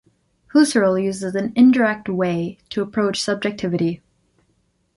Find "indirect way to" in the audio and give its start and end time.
1.55-2.81